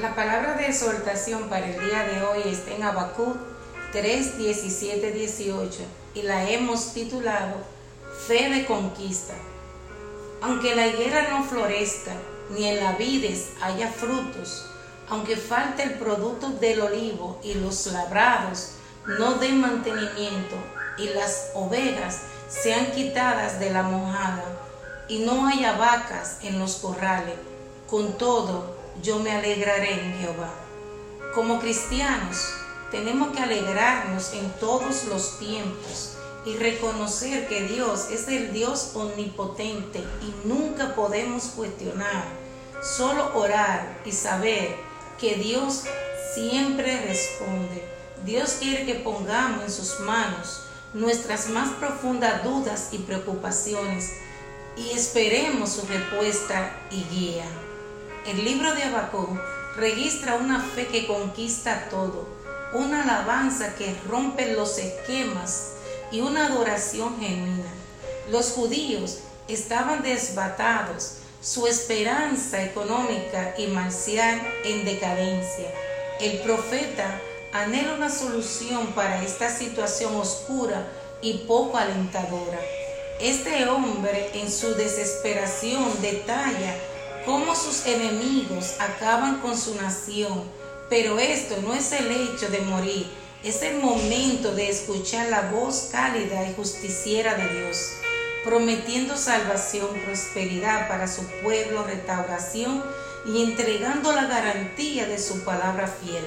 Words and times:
La 0.00 0.14
palabra 0.14 0.54
de 0.54 0.64
exhortación 0.64 1.50
para 1.50 1.66
el 1.66 1.78
día 1.78 2.04
de 2.04 2.22
hoy 2.22 2.50
está 2.50 2.70
en 2.70 2.84
Habacuc 2.84 3.36
3, 3.92 4.38
17, 4.38 5.12
18 5.12 5.78
y 6.14 6.22
la 6.22 6.48
hemos 6.48 6.94
titulado 6.94 7.56
Fe 8.26 8.48
de 8.48 8.64
Conquista. 8.64 9.34
Aunque 10.40 10.74
la 10.74 10.86
higuera 10.86 11.28
no 11.28 11.44
florezca, 11.44 12.12
ni 12.48 12.66
en 12.66 12.82
la 12.82 12.92
vides 12.92 13.50
haya 13.60 13.92
frutos, 13.92 14.70
aunque 15.10 15.36
falte 15.36 15.82
el 15.82 15.98
producto 15.98 16.48
del 16.48 16.80
olivo 16.80 17.38
y 17.44 17.52
los 17.54 17.86
labrados 17.88 18.70
no 19.18 19.34
den 19.34 19.60
mantenimiento 19.60 20.56
y 20.96 21.08
las 21.08 21.50
ovejas 21.52 22.22
sean 22.48 22.90
quitadas 22.92 23.60
de 23.60 23.70
la 23.70 23.82
mojada 23.82 24.44
y 25.08 25.18
no 25.18 25.46
haya 25.46 25.72
vacas 25.72 26.38
en 26.42 26.58
los 26.58 26.76
corrales, 26.76 27.36
con 27.86 28.16
todo 28.16 28.79
yo 29.02 29.18
me 29.18 29.32
alegraré 29.32 29.92
en 29.92 30.18
Jehová. 30.18 30.52
Como 31.34 31.60
cristianos, 31.60 32.54
tenemos 32.90 33.34
que 33.34 33.40
alegrarnos 33.40 34.32
en 34.32 34.50
todos 34.58 35.04
los 35.04 35.38
tiempos 35.38 36.16
y 36.44 36.56
reconocer 36.56 37.46
que 37.48 37.62
Dios 37.62 38.08
es 38.10 38.26
el 38.28 38.52
Dios 38.52 38.92
omnipotente 38.94 40.00
y 40.22 40.48
nunca 40.48 40.94
podemos 40.94 41.44
cuestionar, 41.56 42.24
solo 42.82 43.30
orar 43.34 44.00
y 44.04 44.12
saber 44.12 44.74
que 45.18 45.36
Dios 45.36 45.84
siempre 46.34 47.00
responde. 47.06 47.84
Dios 48.24 48.56
quiere 48.58 48.86
que 48.86 48.94
pongamos 48.96 49.64
en 49.64 49.70
sus 49.70 50.00
manos 50.00 50.62
nuestras 50.92 51.48
más 51.50 51.70
profundas 51.74 52.42
dudas 52.42 52.88
y 52.92 52.98
preocupaciones 52.98 54.10
y 54.76 54.90
esperemos 54.90 55.70
su 55.70 55.86
respuesta 55.86 56.76
y 56.90 57.04
guía. 57.04 57.46
El 58.26 58.44
libro 58.44 58.74
de 58.74 58.82
Habacuc 58.82 59.30
registra 59.76 60.34
una 60.34 60.60
fe 60.60 60.86
que 60.88 61.06
conquista 61.06 61.88
todo, 61.88 62.28
una 62.74 63.02
alabanza 63.02 63.74
que 63.76 63.96
rompe 64.06 64.52
los 64.52 64.76
esquemas 64.76 65.72
y 66.12 66.20
una 66.20 66.46
adoración 66.46 67.18
genuina. 67.18 67.72
Los 68.30 68.50
judíos 68.50 69.20
estaban 69.48 70.02
desbatados, 70.02 71.14
su 71.40 71.66
esperanza 71.66 72.62
económica 72.62 73.54
y 73.56 73.68
marcial 73.68 74.38
en 74.64 74.84
decadencia. 74.84 75.72
El 76.20 76.40
profeta 76.40 77.18
anhela 77.54 77.94
una 77.94 78.10
solución 78.10 78.88
para 78.88 79.24
esta 79.24 79.48
situación 79.48 80.14
oscura 80.14 80.86
y 81.22 81.38
poco 81.48 81.78
alentadora. 81.78 82.60
Este 83.18 83.66
hombre 83.66 84.30
en 84.34 84.50
su 84.50 84.74
desesperación 84.74 86.02
detalla 86.02 86.74
cómo 87.24 87.54
sus 87.54 87.86
enemigos 87.86 88.74
acaban 88.78 89.40
con 89.40 89.56
su 89.56 89.74
nación, 89.76 90.44
pero 90.88 91.18
esto 91.18 91.56
no 91.62 91.74
es 91.74 91.92
el 91.92 92.10
hecho 92.10 92.48
de 92.48 92.60
morir, 92.62 93.06
es 93.44 93.62
el 93.62 93.78
momento 93.78 94.54
de 94.54 94.68
escuchar 94.68 95.28
la 95.28 95.50
voz 95.50 95.88
cálida 95.92 96.48
y 96.48 96.54
justiciera 96.54 97.34
de 97.34 97.48
Dios, 97.60 97.90
prometiendo 98.44 99.16
salvación, 99.16 99.88
prosperidad 100.04 100.88
para 100.88 101.06
su 101.08 101.22
pueblo, 101.42 101.84
restauración 101.84 102.82
y 103.26 103.42
entregando 103.42 104.12
la 104.12 104.26
garantía 104.26 105.06
de 105.06 105.18
su 105.18 105.44
palabra 105.44 105.86
fiel. 105.86 106.24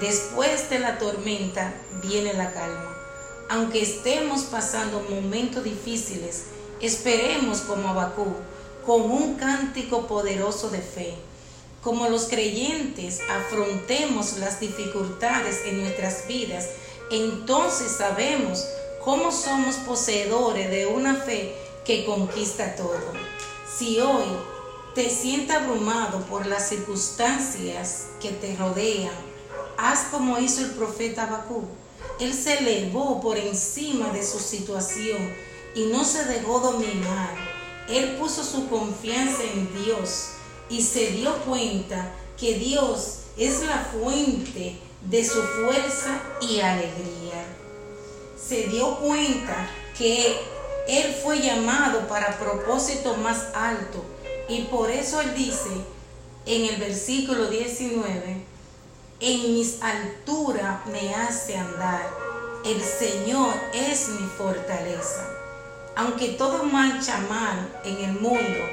Después 0.00 0.68
de 0.70 0.78
la 0.78 0.98
tormenta 0.98 1.72
viene 2.02 2.34
la 2.34 2.52
calma. 2.52 2.96
Aunque 3.48 3.82
estemos 3.82 4.42
pasando 4.44 5.04
momentos 5.08 5.64
difíciles, 5.64 6.44
esperemos 6.80 7.60
como 7.60 7.88
Abacú, 7.88 8.34
con 8.86 9.02
un 9.02 9.34
cántico 9.34 10.06
poderoso 10.06 10.70
de 10.70 10.80
fe. 10.80 11.14
Como 11.82 12.08
los 12.08 12.24
creyentes 12.24 13.20
afrontemos 13.28 14.38
las 14.38 14.60
dificultades 14.60 15.62
en 15.66 15.82
nuestras 15.82 16.26
vidas, 16.28 16.68
entonces 17.10 17.92
sabemos 17.92 18.64
cómo 19.04 19.32
somos 19.32 19.76
poseedores 19.76 20.70
de 20.70 20.86
una 20.86 21.16
fe 21.16 21.54
que 21.84 22.04
conquista 22.04 22.76
todo. 22.76 23.00
Si 23.76 23.98
hoy 24.00 24.24
te 24.94 25.10
sientes 25.10 25.56
abrumado 25.56 26.20
por 26.26 26.46
las 26.46 26.68
circunstancias 26.68 28.06
que 28.20 28.30
te 28.30 28.54
rodean, 28.56 29.14
haz 29.76 30.04
como 30.10 30.38
hizo 30.38 30.60
el 30.62 30.70
profeta 30.70 31.26
Bakú. 31.26 31.64
Él 32.20 32.32
se 32.32 32.58
elevó 32.58 33.20
por 33.20 33.36
encima 33.38 34.10
de 34.10 34.22
su 34.22 34.38
situación 34.38 35.34
y 35.74 35.86
no 35.86 36.04
se 36.04 36.24
dejó 36.24 36.60
dominar. 36.60 37.51
Él 37.92 38.16
puso 38.16 38.42
su 38.42 38.68
confianza 38.68 39.42
en 39.42 39.84
Dios 39.84 40.28
y 40.70 40.80
se 40.80 41.08
dio 41.08 41.34
cuenta 41.44 42.10
que 42.38 42.54
Dios 42.54 43.18
es 43.36 43.62
la 43.64 43.78
fuente 43.78 44.78
de 45.02 45.24
su 45.24 45.42
fuerza 45.42 46.22
y 46.40 46.60
alegría. 46.60 47.44
Se 48.36 48.68
dio 48.68 48.96
cuenta 48.96 49.68
que 49.98 50.38
Él 50.88 51.14
fue 51.22 51.40
llamado 51.40 52.08
para 52.08 52.38
propósito 52.38 53.14
más 53.16 53.48
alto 53.54 54.02
y 54.48 54.62
por 54.62 54.90
eso 54.90 55.20
Él 55.20 55.34
dice 55.34 55.70
en 56.46 56.64
el 56.64 56.76
versículo 56.76 57.48
19, 57.48 58.44
en 59.20 59.54
mis 59.54 59.82
alturas 59.82 60.86
me 60.86 61.14
hace 61.14 61.56
andar. 61.56 62.10
El 62.64 62.80
Señor 62.80 63.52
es 63.74 64.08
mi 64.08 64.26
fortaleza. 64.26 65.41
Aunque 65.94 66.28
todo 66.30 66.64
marcha 66.64 67.18
mal 67.28 67.68
en 67.84 67.98
el 67.98 68.12
mundo 68.20 68.64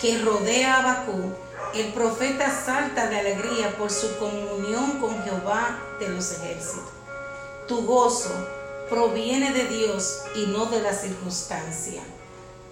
que 0.00 0.18
rodea 0.18 0.78
a 0.78 0.82
Bakú, 0.82 1.32
el 1.74 1.92
profeta 1.92 2.50
salta 2.50 3.08
de 3.08 3.18
alegría 3.18 3.76
por 3.76 3.90
su 3.90 4.16
comunión 4.18 4.98
con 5.00 5.22
Jehová 5.22 5.78
de 6.00 6.08
los 6.08 6.32
ejércitos. 6.32 6.90
Tu 7.68 7.86
gozo 7.86 8.30
proviene 8.90 9.52
de 9.52 9.66
Dios 9.68 10.24
y 10.34 10.46
no 10.46 10.66
de 10.66 10.82
la 10.82 10.92
circunstancia. 10.92 12.02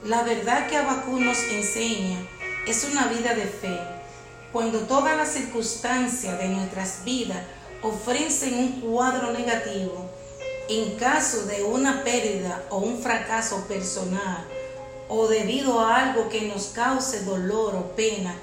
La 0.04 0.22
verdad 0.22 0.68
que 0.68 0.76
Abacú 0.76 1.20
nos 1.20 1.38
enseña 1.44 2.18
es 2.66 2.84
una 2.90 3.06
vida 3.06 3.34
de 3.34 3.44
fe 3.44 3.80
cuando 4.52 4.80
todas 4.80 5.16
las 5.16 5.32
circunstancias 5.32 6.38
de 6.38 6.48
nuestras 6.48 7.04
vidas 7.04 7.38
ofrecen 7.82 8.54
un 8.54 8.80
cuadro 8.80 9.32
negativo, 9.32 10.10
en 10.70 10.94
caso 10.96 11.46
de 11.46 11.64
una 11.64 12.04
pérdida 12.04 12.62
o 12.70 12.78
un 12.78 13.02
fracaso 13.02 13.64
personal, 13.66 14.46
o 15.08 15.26
debido 15.26 15.80
a 15.80 15.96
algo 15.96 16.28
que 16.28 16.42
nos 16.42 16.66
cause 16.66 17.24
dolor 17.24 17.74
o 17.74 17.96
pena, 17.96 18.36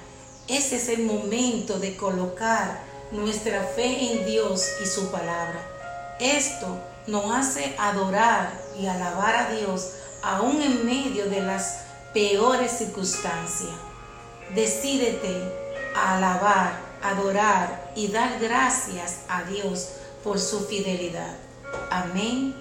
ese 0.49 0.75
es 0.75 0.89
el 0.89 1.03
momento 1.03 1.79
de 1.79 1.95
colocar 1.95 2.81
nuestra 3.11 3.63
fe 3.63 4.11
en 4.11 4.25
Dios 4.25 4.67
y 4.83 4.85
su 4.85 5.09
palabra. 5.09 5.57
Esto 6.19 6.77
nos 7.07 7.33
hace 7.33 7.73
adorar 7.79 8.51
y 8.77 8.87
alabar 8.87 9.33
a 9.33 9.49
Dios 9.51 9.91
aún 10.21 10.61
en 10.61 10.85
medio 10.85 11.29
de 11.29 11.39
las 11.39 11.83
peores 12.13 12.71
circunstancias. 12.71 13.71
Decídete 14.53 15.31
alabar, 15.95 16.77
adorar 17.01 17.93
y 17.95 18.09
dar 18.09 18.37
gracias 18.41 19.19
a 19.29 19.43
Dios 19.43 19.91
por 20.25 20.39
su 20.39 20.67
fidelidad. 20.67 21.46
Amén 21.89 22.55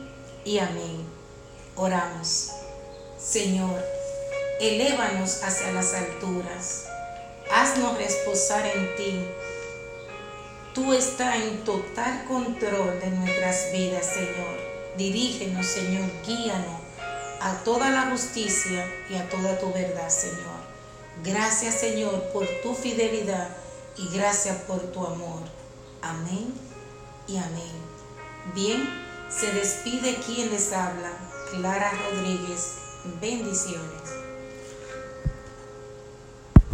y 0.44 0.59
amén. 0.59 1.05
Oramos. 1.75 2.50
Señor, 3.19 3.83
elévanos 4.61 5.43
hacia 5.43 5.72
las 5.72 5.94
alturas. 5.94 6.87
Haznos 7.53 7.97
reposar 7.99 8.66
en 8.66 8.97
ti. 8.97 9.25
Tú 10.75 10.93
estás 10.93 11.37
en 11.37 11.65
total 11.65 12.25
control 12.27 13.00
de 13.00 13.11
nuestras 13.11 13.72
vidas, 13.72 14.06
Señor. 14.06 14.56
Dirígenos, 14.97 15.66
Señor, 15.66 16.11
guíanos 16.27 16.81
a 17.41 17.53
toda 17.65 17.91
la 17.91 18.11
justicia 18.11 18.87
y 19.11 19.15
a 19.15 19.28
toda 19.28 19.59
tu 19.59 19.72
verdad, 19.72 20.09
Señor. 20.09 20.56
Gracias 21.25 21.75
Señor 21.77 22.22
por 22.33 22.47
tu 22.63 22.75
fidelidad 22.75 23.48
y 23.97 24.09
gracias 24.15 24.57
por 24.63 24.80
tu 24.92 25.04
amor. 25.04 25.41
Amén 26.03 26.53
y 27.27 27.36
amén. 27.39 27.72
Bien, 28.54 28.89
se 29.28 29.53
despide 29.53 30.17
quien 30.25 30.51
les 30.51 30.73
habla, 30.73 31.11
Clara 31.51 31.91
Rodríguez. 32.11 32.78
Bendiciones. 33.21 34.26